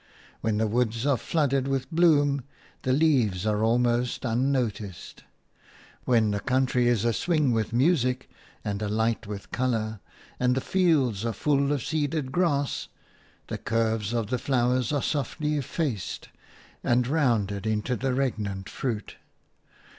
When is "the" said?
0.57-0.65, 2.81-2.91, 6.31-6.39, 10.55-10.59, 13.45-13.59, 14.31-14.39, 17.95-18.11